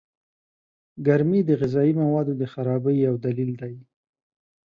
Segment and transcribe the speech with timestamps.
[1.05, 3.75] گرمي د غذايي موادو د خرابۍ يو دليل دئ.